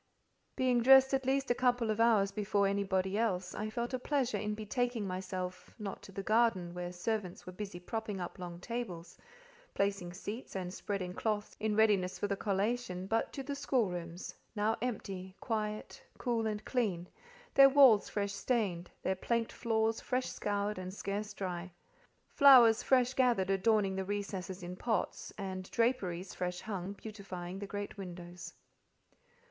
[0.55, 4.39] Being dressed at least a couple of hours before anybody else, I felt a pleasure
[4.39, 9.15] in betaking myself—not to the garden, where servants were busy propping up long tables,
[9.75, 14.75] placing seats, and spreading cloths in readiness for the collation but to the schoolrooms, now
[14.81, 17.07] empty, quiet, cool, and clean;
[17.53, 21.71] their walls fresh stained, their planked floors fresh scoured and scarce dry;
[22.27, 27.97] flowers fresh gathered adorning the recesses in pots, and draperies, fresh hung, beautifying the great
[27.99, 28.55] windows.